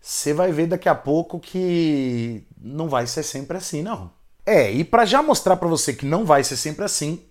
você 0.02 0.34
vai 0.34 0.50
ver 0.50 0.66
daqui 0.66 0.88
a 0.88 0.96
pouco 0.96 1.38
que 1.38 2.44
não 2.62 2.88
vai 2.88 3.06
ser 3.06 3.22
sempre 3.22 3.56
assim, 3.56 3.82
não. 3.82 4.10
É, 4.46 4.70
e 4.70 4.84
para 4.84 5.04
já 5.04 5.22
mostrar 5.22 5.56
para 5.56 5.68
você 5.68 5.92
que 5.92 6.06
não 6.06 6.24
vai 6.24 6.44
ser 6.44 6.56
sempre 6.56 6.84
assim, 6.84 7.22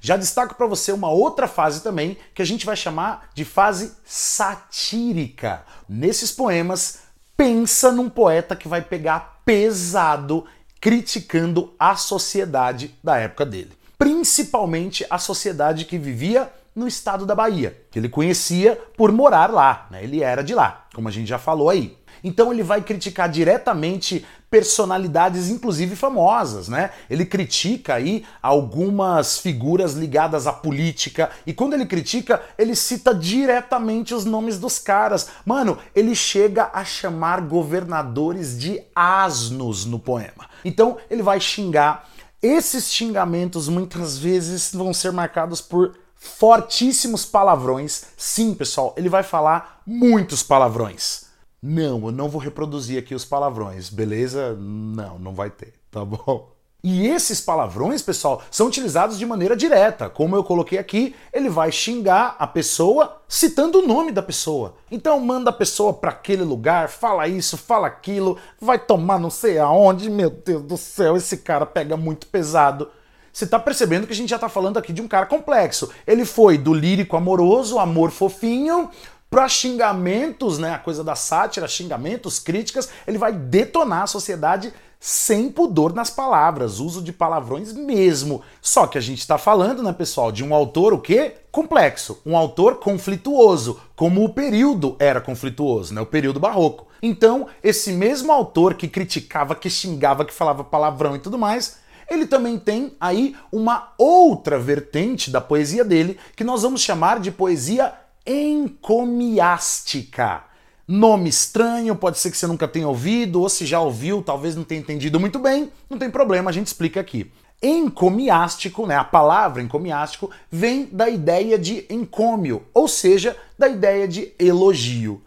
já 0.00 0.16
destaco 0.16 0.54
para 0.54 0.66
você 0.66 0.92
uma 0.92 1.10
outra 1.10 1.46
fase 1.46 1.82
também 1.82 2.16
que 2.34 2.40
a 2.40 2.44
gente 2.44 2.64
vai 2.64 2.76
chamar 2.76 3.28
de 3.34 3.44
fase 3.44 3.92
satírica. 4.04 5.62
Nesses 5.88 6.32
poemas, 6.32 7.00
pensa 7.36 7.92
num 7.92 8.08
poeta 8.08 8.56
que 8.56 8.68
vai 8.68 8.80
pegar 8.80 9.42
pesado 9.44 10.46
criticando 10.80 11.74
a 11.78 11.94
sociedade 11.96 12.94
da 13.04 13.18
época 13.18 13.44
dele, 13.44 13.72
principalmente 13.98 15.04
a 15.10 15.18
sociedade 15.18 15.84
que 15.84 15.98
vivia 15.98 16.50
no 16.74 16.88
estado 16.88 17.26
da 17.26 17.34
Bahia, 17.34 17.76
que 17.90 17.98
ele 17.98 18.08
conhecia 18.08 18.80
por 18.96 19.12
morar 19.12 19.50
lá, 19.50 19.86
né? 19.90 20.02
ele 20.02 20.22
era 20.22 20.42
de 20.42 20.54
lá, 20.54 20.86
como 20.94 21.08
a 21.08 21.10
gente 21.10 21.28
já 21.28 21.38
falou 21.38 21.68
aí. 21.68 21.98
Então 22.22 22.52
ele 22.52 22.62
vai 22.62 22.82
criticar 22.82 23.28
diretamente 23.28 24.26
personalidades, 24.50 25.48
inclusive 25.48 25.94
famosas, 25.94 26.68
né? 26.68 26.90
Ele 27.08 27.24
critica 27.24 27.94
aí 27.94 28.26
algumas 28.42 29.38
figuras 29.38 29.94
ligadas 29.94 30.46
à 30.46 30.52
política 30.52 31.30
e 31.46 31.54
quando 31.54 31.74
ele 31.74 31.86
critica, 31.86 32.42
ele 32.58 32.74
cita 32.74 33.14
diretamente 33.14 34.12
os 34.12 34.24
nomes 34.24 34.58
dos 34.58 34.78
caras. 34.78 35.28
Mano, 35.46 35.78
ele 35.94 36.16
chega 36.16 36.68
a 36.72 36.84
chamar 36.84 37.40
governadores 37.42 38.58
de 38.58 38.82
asnos 38.94 39.84
no 39.84 40.00
poema. 40.00 40.48
Então 40.64 40.96
ele 41.08 41.22
vai 41.22 41.38
xingar. 41.38 42.08
Esses 42.42 42.90
xingamentos 42.90 43.68
muitas 43.68 44.18
vezes 44.18 44.72
vão 44.72 44.92
ser 44.92 45.12
marcados 45.12 45.60
por 45.60 45.94
fortíssimos 46.16 47.24
palavrões. 47.24 48.04
Sim, 48.16 48.54
pessoal, 48.54 48.94
ele 48.96 49.08
vai 49.08 49.22
falar 49.22 49.82
muitos 49.86 50.42
palavrões. 50.42 51.29
Não, 51.62 52.06
eu 52.06 52.12
não 52.12 52.28
vou 52.28 52.40
reproduzir 52.40 52.98
aqui 52.98 53.14
os 53.14 53.24
palavrões, 53.24 53.90
beleza? 53.90 54.56
Não, 54.58 55.18
não 55.18 55.34
vai 55.34 55.50
ter, 55.50 55.74
tá 55.90 56.04
bom? 56.04 56.50
E 56.82 57.06
esses 57.06 57.42
palavrões, 57.42 58.00
pessoal, 58.00 58.42
são 58.50 58.66
utilizados 58.66 59.18
de 59.18 59.26
maneira 59.26 59.54
direta. 59.54 60.08
Como 60.08 60.34
eu 60.34 60.42
coloquei 60.42 60.78
aqui, 60.78 61.14
ele 61.30 61.50
vai 61.50 61.70
xingar 61.70 62.36
a 62.38 62.46
pessoa 62.46 63.20
citando 63.28 63.80
o 63.80 63.86
nome 63.86 64.10
da 64.10 64.22
pessoa. 64.22 64.76
Então 64.90 65.20
manda 65.20 65.50
a 65.50 65.52
pessoa 65.52 65.92
para 65.92 66.10
aquele 66.10 66.42
lugar, 66.42 66.88
fala 66.88 67.28
isso, 67.28 67.58
fala 67.58 67.86
aquilo, 67.86 68.38
vai 68.58 68.78
tomar 68.78 69.18
não 69.18 69.28
sei 69.28 69.58
aonde. 69.58 70.08
Meu 70.08 70.30
Deus 70.30 70.62
do 70.62 70.78
céu, 70.78 71.16
esse 71.16 71.36
cara 71.38 71.66
pega 71.66 71.98
muito 71.98 72.26
pesado. 72.26 72.88
Você 73.30 73.46
tá 73.46 73.58
percebendo 73.58 74.06
que 74.06 74.12
a 74.14 74.16
gente 74.16 74.30
já 74.30 74.38
tá 74.38 74.48
falando 74.48 74.78
aqui 74.78 74.92
de 74.92 75.02
um 75.02 75.06
cara 75.06 75.26
complexo. 75.26 75.90
Ele 76.06 76.24
foi 76.24 76.56
do 76.56 76.72
lírico 76.72 77.14
amoroso, 77.14 77.78
amor 77.78 78.10
fofinho, 78.10 78.90
para 79.30 79.48
xingamentos, 79.48 80.58
né, 80.58 80.74
a 80.74 80.78
coisa 80.78 81.04
da 81.04 81.14
sátira, 81.14 81.68
xingamentos, 81.68 82.40
críticas, 82.40 82.88
ele 83.06 83.16
vai 83.16 83.32
detonar 83.32 84.02
a 84.02 84.08
sociedade 84.08 84.74
sem 84.98 85.48
pudor 85.50 85.94
nas 85.94 86.10
palavras, 86.10 86.78
uso 86.78 87.00
de 87.00 87.10
palavrões 87.10 87.72
mesmo. 87.72 88.42
Só 88.60 88.86
que 88.86 88.98
a 88.98 89.00
gente 89.00 89.20
está 89.20 89.38
falando, 89.38 89.82
né, 89.82 89.92
pessoal, 89.92 90.30
de 90.30 90.44
um 90.44 90.52
autor 90.52 90.92
o 90.92 90.98
quê? 90.98 91.36
Complexo, 91.50 92.20
um 92.26 92.36
autor 92.36 92.80
conflituoso, 92.80 93.80
como 93.96 94.22
o 94.22 94.28
período 94.28 94.96
era 94.98 95.20
conflituoso, 95.20 95.94
né, 95.94 96.00
o 96.00 96.06
período 96.06 96.40
barroco. 96.40 96.88
Então, 97.00 97.46
esse 97.62 97.92
mesmo 97.92 98.30
autor 98.30 98.74
que 98.74 98.88
criticava, 98.88 99.54
que 99.54 99.70
xingava, 99.70 100.24
que 100.24 100.34
falava 100.34 100.64
palavrão 100.64 101.16
e 101.16 101.20
tudo 101.20 101.38
mais, 101.38 101.78
ele 102.10 102.26
também 102.26 102.58
tem 102.58 102.94
aí 103.00 103.36
uma 103.52 103.92
outra 103.96 104.58
vertente 104.58 105.30
da 105.30 105.40
poesia 105.40 105.84
dele, 105.84 106.18
que 106.34 106.42
nós 106.42 106.62
vamos 106.62 106.82
chamar 106.82 107.20
de 107.20 107.30
poesia 107.30 107.94
encomiástica. 108.26 110.44
Nome 110.86 111.28
estranho, 111.28 111.94
pode 111.94 112.18
ser 112.18 112.30
que 112.30 112.36
você 112.36 112.46
nunca 112.46 112.66
tenha 112.66 112.88
ouvido, 112.88 113.40
ou 113.40 113.48
se 113.48 113.64
já 113.64 113.80
ouviu, 113.80 114.22
talvez 114.22 114.56
não 114.56 114.64
tenha 114.64 114.80
entendido 114.80 115.20
muito 115.20 115.38
bem, 115.38 115.70
não 115.88 115.96
tem 115.96 116.10
problema, 116.10 116.50
a 116.50 116.52
gente 116.52 116.66
explica 116.66 117.00
aqui. 117.00 117.30
Encomiástico, 117.62 118.86
né, 118.86 118.96
a 118.96 119.04
palavra 119.04 119.62
encomiástico, 119.62 120.30
vem 120.50 120.88
da 120.90 121.08
ideia 121.08 121.58
de 121.58 121.86
encômio, 121.88 122.64
ou 122.74 122.88
seja, 122.88 123.36
da 123.58 123.68
ideia 123.68 124.08
de 124.08 124.32
elogio. 124.38 125.22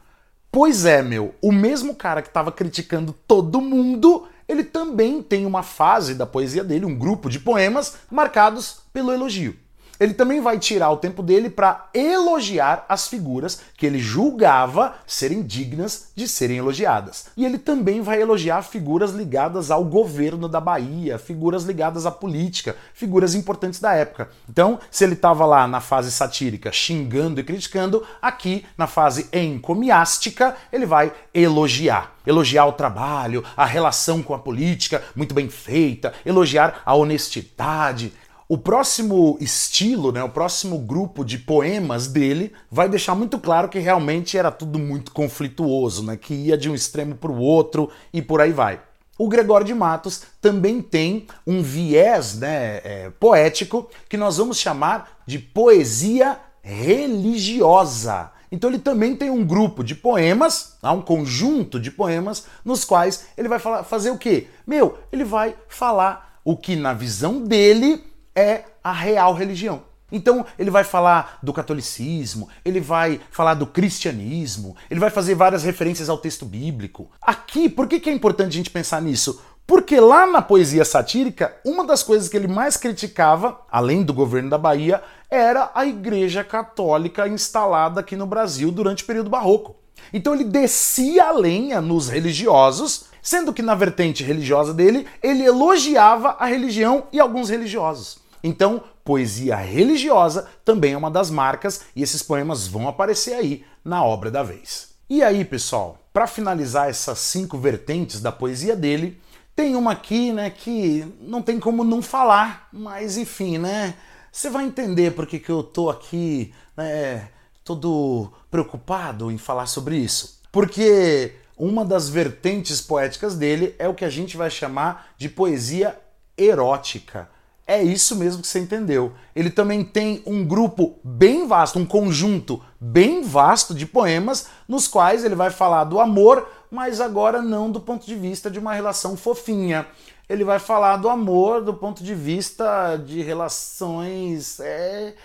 Pois 0.51 0.83
é, 0.83 1.01
meu, 1.01 1.33
o 1.41 1.51
mesmo 1.51 1.95
cara 1.95 2.21
que 2.21 2.27
estava 2.27 2.51
criticando 2.51 3.15
todo 3.25 3.61
mundo, 3.61 4.27
ele 4.47 4.65
também 4.65 5.23
tem 5.23 5.45
uma 5.45 5.63
fase 5.63 6.13
da 6.13 6.25
poesia 6.25 6.63
dele, 6.63 6.85
um 6.85 6.95
grupo 6.95 7.29
de 7.29 7.39
poemas 7.39 7.95
marcados 8.11 8.81
pelo 8.91 9.13
elogio 9.13 9.62
ele 9.99 10.13
também 10.13 10.41
vai 10.41 10.59
tirar 10.59 10.89
o 10.91 10.97
tempo 10.97 11.21
dele 11.21 11.49
para 11.49 11.87
elogiar 11.93 12.85
as 12.89 13.07
figuras 13.07 13.61
que 13.77 13.85
ele 13.85 13.99
julgava 13.99 14.95
serem 15.05 15.41
dignas 15.41 16.09
de 16.15 16.27
serem 16.27 16.57
elogiadas. 16.57 17.27
E 17.37 17.45
ele 17.45 17.57
também 17.57 18.01
vai 18.01 18.21
elogiar 18.21 18.61
figuras 18.63 19.11
ligadas 19.11 19.71
ao 19.71 19.83
governo 19.83 20.49
da 20.49 20.59
Bahia, 20.59 21.17
figuras 21.17 21.63
ligadas 21.63 22.05
à 22.05 22.11
política, 22.11 22.75
figuras 22.93 23.35
importantes 23.35 23.79
da 23.79 23.93
época. 23.93 24.29
Então, 24.49 24.79
se 24.89 25.03
ele 25.03 25.13
estava 25.13 25.45
lá 25.45 25.67
na 25.67 25.79
fase 25.79 26.11
satírica 26.11 26.71
xingando 26.71 27.39
e 27.39 27.43
criticando, 27.43 28.05
aqui 28.21 28.65
na 28.77 28.87
fase 28.87 29.27
encomiástica, 29.31 30.55
ele 30.71 30.85
vai 30.85 31.11
elogiar 31.33 32.13
elogiar 32.25 32.65
o 32.65 32.73
trabalho, 32.73 33.43
a 33.55 33.65
relação 33.65 34.23
com 34.23 34.33
a 34.33 34.39
política 34.39 35.03
muito 35.15 35.33
bem 35.33 35.49
feita, 35.49 36.13
elogiar 36.25 36.81
a 36.85 36.95
honestidade, 36.95 38.13
o 38.53 38.57
próximo 38.59 39.35
estilo, 39.41 40.11
né, 40.11 40.23
o 40.23 40.29
próximo 40.29 40.77
grupo 40.77 41.25
de 41.25 41.39
poemas 41.39 42.05
dele 42.05 42.53
vai 42.69 42.87
deixar 42.87 43.15
muito 43.15 43.39
claro 43.39 43.67
que 43.67 43.79
realmente 43.79 44.37
era 44.37 44.51
tudo 44.51 44.77
muito 44.77 45.11
conflituoso, 45.11 46.05
né, 46.05 46.15
que 46.15 46.35
ia 46.35 46.55
de 46.55 46.69
um 46.69 46.75
extremo 46.75 47.15
para 47.15 47.31
o 47.31 47.39
outro 47.39 47.89
e 48.13 48.21
por 48.21 48.39
aí 48.39 48.51
vai. 48.51 48.79
O 49.17 49.27
Gregório 49.27 49.65
de 49.65 49.73
Matos 49.73 50.21
também 50.39 50.83
tem 50.83 51.25
um 51.47 51.63
viés 51.63 52.37
né, 52.37 52.79
é, 52.83 53.11
poético 53.19 53.89
que 54.07 54.17
nós 54.17 54.37
vamos 54.37 54.59
chamar 54.59 55.23
de 55.25 55.39
poesia 55.39 56.37
religiosa. 56.61 58.29
Então 58.51 58.69
ele 58.69 58.77
também 58.77 59.15
tem 59.15 59.31
um 59.31 59.43
grupo 59.43 59.83
de 59.83 59.95
poemas, 59.95 60.77
um 60.83 61.01
conjunto 61.01 61.79
de 61.79 61.89
poemas, 61.89 62.45
nos 62.63 62.85
quais 62.85 63.25
ele 63.35 63.47
vai 63.47 63.57
falar, 63.57 63.83
fazer 63.83 64.11
o 64.11 64.17
quê? 64.19 64.45
Meu, 64.67 64.99
ele 65.11 65.23
vai 65.23 65.55
falar 65.67 66.39
o 66.45 66.55
que 66.55 66.75
na 66.75 66.93
visão 66.93 67.41
dele 67.41 68.12
é 68.35 68.63
a 68.83 68.91
real 68.91 69.33
religião. 69.33 69.83
Então 70.11 70.45
ele 70.59 70.69
vai 70.69 70.83
falar 70.83 71.39
do 71.41 71.51
catolicismo, 71.51 72.47
ele 72.63 72.79
vai 72.79 73.19
falar 73.31 73.55
do 73.55 73.65
cristianismo, 73.65 74.75
ele 74.89 74.99
vai 74.99 75.09
fazer 75.09 75.33
várias 75.33 75.63
referências 75.63 76.07
ao 76.07 76.19
texto 76.19 76.45
bíblico. 76.45 77.09
Aqui, 77.19 77.67
por 77.67 77.87
que, 77.87 78.09
é 78.09 78.13
importante 78.13 78.49
a 78.49 78.57
gente 78.57 78.69
pensar 78.69 79.01
nisso? 79.01 79.41
Porque 79.65 79.99
lá 79.99 80.27
na 80.27 80.41
poesia 80.41 80.85
satírica, 80.85 81.55
uma 81.65 81.85
das 81.85 82.03
coisas 82.03 82.29
que 82.29 82.37
ele 82.37 82.47
mais 82.47 82.77
criticava, 82.77 83.61
além 83.71 84.03
do 84.03 84.13
governo 84.13 84.49
da 84.49 84.57
Bahia, 84.57 85.01
era 85.31 85.71
a 85.73 85.85
igreja 85.85 86.43
católica 86.43 87.27
instalada 87.27 88.01
aqui 88.01 88.15
no 88.15 88.27
Brasil 88.27 88.71
durante 88.71 89.03
o 89.03 89.07
período 89.07 89.29
barroco. 89.29 89.75
Então 90.13 90.35
ele 90.35 90.43
descia 90.43 91.29
a 91.29 91.31
lenha 91.31 91.81
nos 91.81 92.07
religiosos, 92.07 93.05
sendo 93.21 93.53
que 93.53 93.61
na 93.61 93.73
vertente 93.73 94.23
religiosa 94.23 94.73
dele, 94.73 95.07
ele 95.23 95.43
elogiava 95.43 96.35
a 96.39 96.45
religião 96.45 97.05
e 97.11 97.19
alguns 97.19 97.49
religiosos. 97.49 98.22
Então, 98.43 98.83
poesia 99.03 99.55
religiosa 99.55 100.47
também 100.65 100.93
é 100.93 100.97
uma 100.97 101.09
das 101.09 101.29
marcas 101.29 101.85
e 101.95 102.03
esses 102.03 102.21
poemas 102.21 102.67
vão 102.67 102.87
aparecer 102.87 103.33
aí 103.33 103.65
na 103.83 104.03
obra 104.03 104.29
da 104.29 104.43
vez. 104.43 104.89
E 105.09 105.23
aí, 105.23 105.45
pessoal, 105.45 105.97
para 106.11 106.27
finalizar 106.27 106.89
essas 106.89 107.19
cinco 107.19 107.57
vertentes 107.57 108.19
da 108.19 108.31
poesia 108.31 108.75
dele, 108.75 109.21
tem 109.55 109.75
uma 109.75 109.91
aqui, 109.91 110.33
né, 110.33 110.49
que 110.49 111.05
não 111.21 111.41
tem 111.41 111.59
como 111.59 111.83
não 111.83 112.01
falar, 112.01 112.67
mas 112.71 113.17
enfim, 113.17 113.57
né? 113.57 113.95
Você 114.31 114.49
vai 114.49 114.65
entender 114.65 115.13
porque 115.13 115.37
que 115.39 115.51
eu 115.51 115.61
tô 115.61 115.89
aqui, 115.89 116.53
né, 116.75 117.29
todo 117.63 118.33
preocupado 118.49 119.31
em 119.31 119.37
falar 119.37 119.67
sobre 119.67 119.95
isso. 119.97 120.41
Porque 120.51 121.35
uma 121.55 121.85
das 121.85 122.09
vertentes 122.09 122.81
poéticas 122.81 123.35
dele 123.35 123.75
é 123.77 123.87
o 123.87 123.93
que 123.93 124.05
a 124.05 124.09
gente 124.09 124.35
vai 124.35 124.49
chamar 124.49 125.13
de 125.17 125.29
poesia 125.29 125.99
erótica. 126.37 127.29
É 127.65 127.81
isso 127.81 128.15
mesmo 128.17 128.41
que 128.41 128.47
você 128.47 128.59
entendeu. 128.59 129.13
Ele 129.33 129.49
também 129.49 129.83
tem 129.83 130.21
um 130.25 130.45
grupo 130.45 130.99
bem 131.03 131.47
vasto, 131.47 131.79
um 131.79 131.85
conjunto 131.85 132.61
bem 132.79 133.23
vasto 133.23 133.73
de 133.73 133.85
poemas 133.85 134.47
nos 134.67 134.87
quais 134.87 135.23
ele 135.23 135.35
vai 135.35 135.49
falar 135.49 135.85
do 135.85 135.99
amor, 135.99 136.47
mas 136.69 136.99
agora 136.99 137.41
não 137.41 137.71
do 137.71 137.79
ponto 137.79 138.05
de 138.05 138.15
vista 138.15 138.51
de 138.51 138.59
uma 138.59 138.73
relação 138.73 139.15
fofinha. 139.15 139.87
Ele 140.27 140.43
vai 140.43 140.59
falar 140.59 140.97
do 140.97 141.09
amor 141.09 141.61
do 141.63 141.73
ponto 141.73 142.03
de 142.03 142.13
vista 142.13 142.97
de 142.97 143.21
relações. 143.21 144.59
É... 144.59 145.15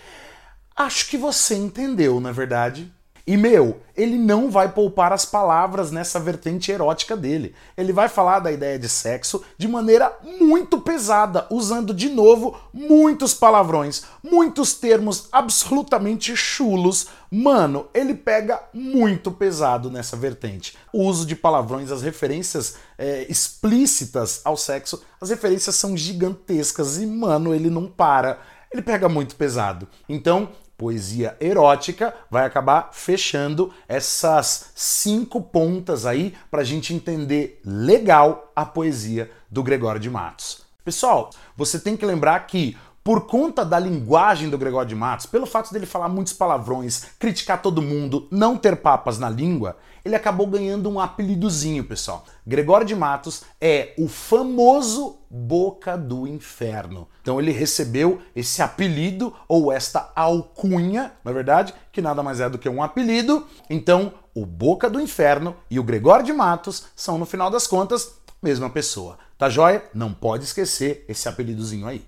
Acho 0.76 1.08
que 1.08 1.16
você 1.16 1.56
entendeu, 1.56 2.20
na 2.20 2.30
verdade. 2.30 2.92
E 3.28 3.36
meu, 3.36 3.82
ele 3.94 4.16
não 4.16 4.50
vai 4.50 4.72
poupar 4.72 5.12
as 5.12 5.26
palavras 5.26 5.90
nessa 5.90 6.18
vertente 6.18 6.72
erótica 6.72 7.14
dele. 7.14 7.54
Ele 7.76 7.92
vai 7.92 8.08
falar 8.08 8.38
da 8.38 8.50
ideia 8.50 8.78
de 8.78 8.88
sexo 8.88 9.44
de 9.58 9.68
maneira 9.68 10.10
muito 10.40 10.80
pesada, 10.80 11.46
usando 11.50 11.92
de 11.92 12.08
novo 12.08 12.58
muitos 12.72 13.34
palavrões, 13.34 14.04
muitos 14.22 14.72
termos 14.72 15.28
absolutamente 15.30 16.34
chulos. 16.34 17.08
Mano, 17.30 17.88
ele 17.92 18.14
pega 18.14 18.62
muito 18.72 19.30
pesado 19.30 19.90
nessa 19.90 20.16
vertente. 20.16 20.74
O 20.90 21.02
uso 21.02 21.26
de 21.26 21.36
palavrões, 21.36 21.92
as 21.92 22.00
referências 22.00 22.76
é, 22.96 23.26
explícitas 23.28 24.40
ao 24.42 24.56
sexo, 24.56 25.02
as 25.20 25.28
referências 25.28 25.74
são 25.74 25.94
gigantescas 25.94 26.96
e, 26.96 27.04
mano, 27.04 27.54
ele 27.54 27.68
não 27.68 27.88
para 27.88 28.38
ele 28.70 28.82
pega 28.82 29.08
muito 29.08 29.34
pesado. 29.36 29.88
Então, 30.08 30.50
poesia 30.78 31.36
erótica 31.40 32.14
vai 32.30 32.46
acabar 32.46 32.90
fechando 32.92 33.74
essas 33.88 34.70
cinco 34.76 35.42
pontas 35.42 36.06
aí 36.06 36.34
para 36.48 36.60
a 36.60 36.64
gente 36.64 36.94
entender 36.94 37.60
legal 37.64 38.52
a 38.54 38.64
poesia 38.64 39.28
do 39.50 39.62
Gregório 39.62 40.00
de 40.00 40.08
Matos. 40.08 40.62
Pessoal, 40.84 41.30
você 41.56 41.78
tem 41.78 41.96
que 41.96 42.06
lembrar 42.06 42.38
que 42.46 42.76
por 43.08 43.22
conta 43.22 43.64
da 43.64 43.78
linguagem 43.78 44.50
do 44.50 44.58
Gregório 44.58 44.90
de 44.90 44.94
Matos, 44.94 45.24
pelo 45.24 45.46
fato 45.46 45.72
dele 45.72 45.86
falar 45.86 46.10
muitos 46.10 46.34
palavrões, 46.34 47.06
criticar 47.18 47.62
todo 47.62 47.80
mundo, 47.80 48.28
não 48.30 48.54
ter 48.54 48.76
papas 48.76 49.18
na 49.18 49.30
língua, 49.30 49.78
ele 50.04 50.14
acabou 50.14 50.46
ganhando 50.46 50.90
um 50.90 51.00
apelidozinho, 51.00 51.82
pessoal. 51.84 52.26
Gregório 52.46 52.86
de 52.86 52.94
Matos 52.94 53.44
é 53.58 53.94
o 53.96 54.08
famoso 54.08 55.20
Boca 55.30 55.96
do 55.96 56.26
Inferno. 56.26 57.08
Então 57.22 57.40
ele 57.40 57.50
recebeu 57.50 58.20
esse 58.36 58.60
apelido 58.60 59.32
ou 59.48 59.72
esta 59.72 60.12
alcunha, 60.14 61.12
na 61.24 61.30
é 61.30 61.34
verdade, 61.34 61.72
que 61.90 62.02
nada 62.02 62.22
mais 62.22 62.40
é 62.40 62.50
do 62.50 62.58
que 62.58 62.68
um 62.68 62.82
apelido. 62.82 63.46
Então, 63.70 64.12
o 64.34 64.44
Boca 64.44 64.90
do 64.90 65.00
Inferno 65.00 65.56
e 65.70 65.80
o 65.80 65.82
Gregório 65.82 66.26
de 66.26 66.32
Matos 66.34 66.88
são, 66.94 67.16
no 67.16 67.24
final 67.24 67.50
das 67.50 67.66
contas, 67.66 68.18
mesma 68.42 68.68
pessoa. 68.68 69.16
Tá 69.38 69.48
joia? 69.48 69.82
Não 69.94 70.12
pode 70.12 70.44
esquecer 70.44 71.06
esse 71.08 71.26
apelidozinho 71.26 71.86
aí. 71.86 72.04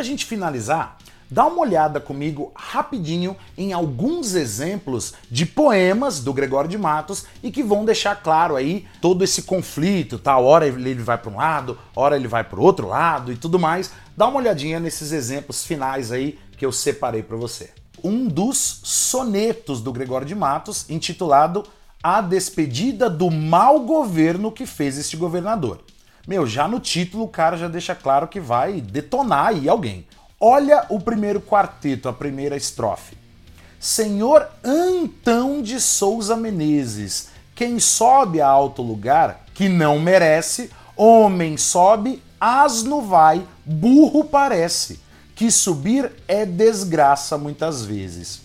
Para 0.00 0.06
a 0.06 0.08
gente 0.08 0.24
finalizar, 0.24 0.96
dá 1.30 1.44
uma 1.44 1.60
olhada 1.60 2.00
comigo 2.00 2.52
rapidinho 2.56 3.36
em 3.56 3.74
alguns 3.74 4.34
exemplos 4.34 5.12
de 5.30 5.44
poemas 5.44 6.20
do 6.20 6.32
Gregório 6.32 6.70
de 6.70 6.78
Matos 6.78 7.26
e 7.42 7.50
que 7.50 7.62
vão 7.62 7.84
deixar 7.84 8.16
claro 8.22 8.56
aí 8.56 8.86
todo 9.02 9.22
esse 9.22 9.42
conflito, 9.42 10.18
tá? 10.18 10.38
Hora 10.38 10.66
ele 10.66 10.94
vai 10.94 11.18
para 11.18 11.30
um 11.30 11.36
lado, 11.36 11.78
hora 11.94 12.16
ele 12.16 12.26
vai 12.26 12.42
para 12.42 12.58
o 12.58 12.62
outro 12.62 12.88
lado 12.88 13.30
e 13.30 13.36
tudo 13.36 13.58
mais. 13.58 13.90
Dá 14.16 14.26
uma 14.26 14.38
olhadinha 14.38 14.80
nesses 14.80 15.12
exemplos 15.12 15.66
finais 15.66 16.10
aí 16.10 16.38
que 16.56 16.64
eu 16.64 16.72
separei 16.72 17.22
para 17.22 17.36
você. 17.36 17.68
Um 18.02 18.26
dos 18.26 18.80
sonetos 18.82 19.82
do 19.82 19.92
Gregório 19.92 20.26
de 20.26 20.34
Matos, 20.34 20.88
intitulado 20.88 21.62
a 22.02 22.22
despedida 22.22 23.10
do 23.10 23.30
mau 23.30 23.80
governo 23.80 24.50
que 24.50 24.64
fez 24.64 24.96
este 24.96 25.14
governador. 25.14 25.84
Meu, 26.30 26.46
já 26.46 26.68
no 26.68 26.78
título 26.78 27.24
o 27.24 27.28
cara 27.28 27.56
já 27.56 27.66
deixa 27.66 27.92
claro 27.92 28.28
que 28.28 28.38
vai 28.38 28.80
detonar 28.80 29.48
aí 29.48 29.68
alguém. 29.68 30.06
Olha 30.38 30.86
o 30.88 31.00
primeiro 31.00 31.40
quarteto, 31.40 32.08
a 32.08 32.12
primeira 32.12 32.56
estrofe. 32.56 33.18
Senhor 33.80 34.48
Antão 34.62 35.60
de 35.60 35.80
Souza 35.80 36.36
Menezes, 36.36 37.30
quem 37.52 37.80
sobe 37.80 38.40
a 38.40 38.46
alto 38.46 38.80
lugar 38.80 39.44
que 39.52 39.68
não 39.68 39.98
merece, 39.98 40.70
homem 40.96 41.56
sobe, 41.56 42.22
asno 42.40 43.02
vai, 43.02 43.44
burro 43.64 44.22
parece. 44.22 45.00
Que 45.34 45.50
subir 45.50 46.12
é 46.28 46.46
desgraça 46.46 47.36
muitas 47.36 47.84
vezes. 47.84 48.42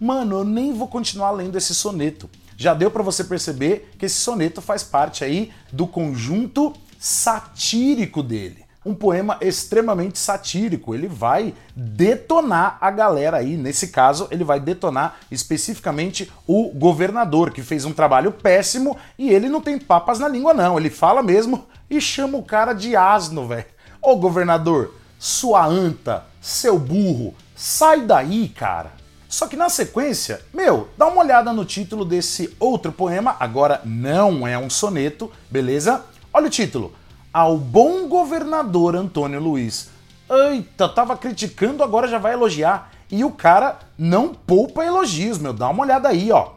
Mano, 0.00 0.36
eu 0.36 0.44
nem 0.44 0.72
vou 0.72 0.86
continuar 0.86 1.32
lendo 1.32 1.58
esse 1.58 1.74
soneto. 1.74 2.30
Já 2.56 2.74
deu 2.74 2.92
para 2.92 3.02
você 3.02 3.24
perceber 3.24 3.90
que 3.98 4.06
esse 4.06 4.20
soneto 4.20 4.60
faz 4.60 4.84
parte 4.84 5.24
aí 5.24 5.50
do 5.72 5.88
conjunto 5.88 6.72
satírico 7.04 8.22
dele. 8.22 8.64
Um 8.82 8.94
poema 8.94 9.36
extremamente 9.42 10.18
satírico. 10.18 10.94
Ele 10.94 11.06
vai 11.06 11.54
detonar 11.76 12.78
a 12.80 12.90
galera 12.90 13.36
aí. 13.36 13.58
Nesse 13.58 13.88
caso, 13.88 14.26
ele 14.30 14.42
vai 14.42 14.58
detonar 14.58 15.16
especificamente 15.30 16.32
o 16.46 16.70
governador, 16.70 17.50
que 17.50 17.62
fez 17.62 17.84
um 17.84 17.92
trabalho 17.92 18.32
péssimo 18.32 18.96
e 19.18 19.28
ele 19.28 19.50
não 19.50 19.60
tem 19.60 19.78
papas 19.78 20.18
na 20.18 20.28
língua, 20.28 20.54
não. 20.54 20.78
Ele 20.78 20.88
fala 20.88 21.22
mesmo 21.22 21.66
e 21.90 22.00
chama 22.00 22.38
o 22.38 22.42
cara 22.42 22.72
de 22.72 22.96
asno, 22.96 23.46
velho. 23.46 23.66
Ô 24.00 24.16
governador, 24.16 24.94
sua 25.18 25.66
anta, 25.66 26.24
seu 26.40 26.78
burro, 26.78 27.34
sai 27.54 28.00
daí, 28.00 28.48
cara. 28.48 28.92
Só 29.28 29.46
que 29.46 29.56
na 29.56 29.68
sequência, 29.68 30.40
meu, 30.54 30.88
dá 30.96 31.06
uma 31.06 31.22
olhada 31.22 31.52
no 31.52 31.66
título 31.66 32.04
desse 32.04 32.54
outro 32.58 32.92
poema, 32.92 33.36
agora 33.40 33.82
não 33.84 34.46
é 34.46 34.56
um 34.56 34.70
soneto, 34.70 35.30
beleza? 35.50 36.02
Olha 36.34 36.48
o 36.48 36.50
título: 36.50 36.92
Ao 37.32 37.56
bom 37.56 38.08
governador 38.08 38.96
Antônio 38.96 39.38
Luiz. 39.38 39.88
Eita, 40.28 40.88
tava 40.88 41.16
criticando, 41.16 41.84
agora 41.84 42.08
já 42.08 42.18
vai 42.18 42.32
elogiar. 42.32 42.90
E 43.08 43.22
o 43.22 43.30
cara 43.30 43.78
não 43.96 44.34
poupa 44.34 44.84
elogios, 44.84 45.38
meu, 45.38 45.52
dá 45.52 45.68
uma 45.68 45.84
olhada 45.84 46.08
aí, 46.08 46.32
ó. 46.32 46.54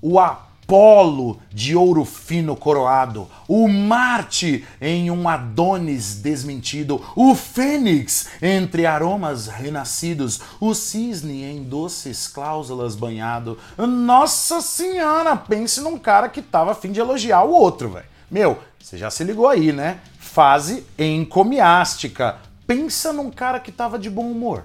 O 0.00 0.18
Apolo 0.18 1.38
de 1.52 1.76
ouro 1.76 2.06
fino 2.06 2.56
coroado, 2.56 3.28
o 3.46 3.68
Marte 3.68 4.64
em 4.80 5.10
um 5.10 5.28
Adonis 5.28 6.22
desmentido, 6.22 7.02
o 7.14 7.34
Fênix 7.34 8.30
entre 8.40 8.86
aromas 8.86 9.46
renascidos, 9.46 10.40
o 10.58 10.72
cisne 10.72 11.42
em 11.42 11.64
doces 11.64 12.28
cláusulas 12.28 12.94
banhado. 12.94 13.58
Nossa 13.76 14.62
senhora, 14.62 15.36
pense 15.36 15.82
num 15.82 15.98
cara 15.98 16.30
que 16.30 16.40
tava 16.40 16.70
a 16.70 16.74
fim 16.74 16.92
de 16.92 17.00
elogiar 17.00 17.42
o 17.42 17.52
outro, 17.52 17.90
velho. 17.90 18.17
Meu, 18.30 18.62
você 18.78 18.98
já 18.98 19.10
se 19.10 19.24
ligou 19.24 19.48
aí, 19.48 19.72
né? 19.72 20.00
Fase 20.18 20.86
encomiástica. 20.98 22.38
Pensa 22.66 23.12
num 23.12 23.30
cara 23.30 23.58
que 23.58 23.72
tava 23.72 23.98
de 23.98 24.10
bom 24.10 24.30
humor. 24.30 24.64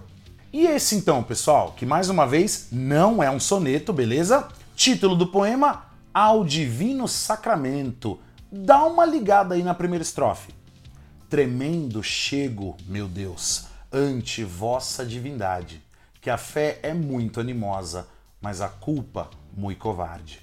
E 0.52 0.68
esse 0.68 0.96
então, 0.96 1.24
pessoal, 1.24 1.74
que 1.78 1.86
mais 1.86 2.10
uma 2.10 2.28
vez 2.28 2.68
não 2.72 3.24
é 3.24 3.32
um 3.32 3.40
soneto, 3.40 3.94
beleza? 3.94 4.50
Título 4.76 5.16
do 5.16 5.28
poema: 5.28 5.86
ao 6.14 6.44
divino 6.44 7.08
sacramento. 7.08 8.20
Dá 8.52 8.86
uma 8.86 9.06
ligada 9.06 9.56
aí 9.56 9.64
na 9.64 9.74
primeira 9.74 10.04
estrofe. 10.04 10.54
Tremendo 11.30 12.04
chego, 12.04 12.78
meu 12.86 13.08
Deus, 13.08 13.66
ante 13.92 14.44
vossa 14.44 15.04
divindade, 15.04 15.82
que 16.22 16.30
a 16.30 16.38
fé 16.38 16.80
é 16.84 16.94
muito 16.94 17.40
animosa, 17.40 18.08
mas 18.40 18.62
a 18.62 18.68
culpa 18.68 19.32
muito 19.56 19.80
covarde. 19.80 20.40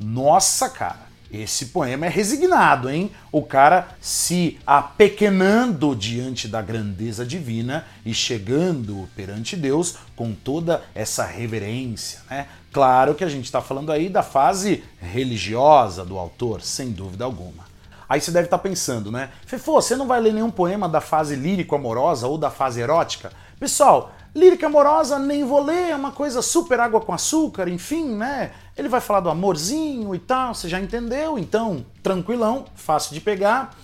Nossa, 0.00 0.68
cara, 0.68 1.06
esse 1.30 1.66
poema 1.66 2.06
é 2.06 2.08
resignado, 2.08 2.88
hein? 2.88 3.10
O 3.32 3.42
cara 3.42 3.88
se 4.00 4.58
apequenando 4.66 5.94
diante 5.94 6.48
da 6.48 6.62
grandeza 6.62 7.24
divina 7.24 7.84
e 8.04 8.14
chegando 8.14 9.08
perante 9.14 9.56
Deus 9.56 9.96
com 10.14 10.32
toda 10.32 10.82
essa 10.94 11.24
reverência, 11.24 12.20
né? 12.30 12.46
Claro 12.72 13.14
que 13.14 13.24
a 13.24 13.28
gente 13.28 13.46
está 13.46 13.60
falando 13.60 13.90
aí 13.90 14.08
da 14.08 14.22
fase 14.22 14.84
religiosa 15.00 16.04
do 16.04 16.18
autor, 16.18 16.60
sem 16.60 16.90
dúvida 16.90 17.24
alguma. 17.24 17.64
Aí 18.08 18.20
você 18.20 18.30
deve 18.30 18.46
estar 18.46 18.58
tá 18.58 18.62
pensando, 18.62 19.10
né? 19.10 19.30
Fefô, 19.46 19.80
você 19.80 19.96
não 19.96 20.06
vai 20.06 20.20
ler 20.20 20.32
nenhum 20.32 20.50
poema 20.50 20.88
da 20.88 21.00
fase 21.00 21.34
lírico-amorosa 21.34 22.26
ou 22.26 22.38
da 22.38 22.50
fase 22.50 22.80
erótica? 22.80 23.32
Pessoal, 23.58 24.12
lírica 24.36 24.66
amorosa 24.66 25.18
nem 25.18 25.44
vou 25.44 25.64
ler, 25.64 25.90
é 25.90 25.96
uma 25.96 26.12
coisa 26.12 26.42
super 26.42 26.78
água 26.78 27.00
com 27.00 27.12
açúcar, 27.12 27.68
enfim, 27.68 28.04
né? 28.04 28.52
Ele 28.76 28.88
vai 28.88 29.00
falar 29.00 29.20
do 29.20 29.30
amorzinho 29.30 30.14
e 30.14 30.18
tal, 30.18 30.54
você 30.54 30.68
já 30.68 30.78
entendeu? 30.78 31.38
Então, 31.38 31.84
tranquilão, 32.02 32.66
fácil 32.74 33.14
de 33.14 33.20
pegar. 33.20 33.74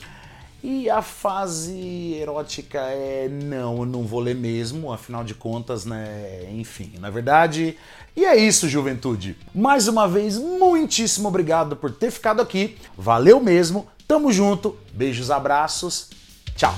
E 0.63 0.89
a 0.89 1.03
fase 1.03 2.15
erótica 2.21 2.79
é 2.79 3.29
não, 3.29 3.79
eu 3.79 3.87
não 3.87 4.05
vou 4.05 4.21
ler 4.21 4.37
mesmo, 4.37 4.93
afinal 4.93 5.25
de 5.25 5.35
contas, 5.35 5.85
né? 5.85 6.49
Enfim, 6.53 6.93
na 7.01 7.11
verdade. 7.11 7.77
E 8.15 8.25
é 8.25 8.37
isso, 8.37 8.69
juventude. 8.69 9.37
Mais 9.53 9.89
uma 9.89 10.07
vez, 10.07 10.37
muitíssimo 10.37 11.27
obrigado 11.27 11.75
por 11.75 11.91
ter 11.91 12.13
ficado 12.13 12.41
aqui. 12.41 12.77
Valeu 12.97 13.41
mesmo. 13.41 13.89
Tamo 14.07 14.31
junto. 14.31 14.77
Beijos, 14.93 15.31
abraços. 15.31 16.11
Tchau. 16.55 16.75